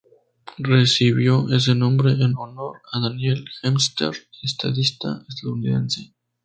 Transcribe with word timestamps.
Recibió 0.57 1.47
ese 1.51 1.75
nombre 1.75 2.13
en 2.13 2.33
honor 2.35 2.81
de 2.91 2.99
Daniel 3.01 3.45
Webster, 3.63 4.11
estadista 4.41 5.23
estadounidense. 5.29 6.15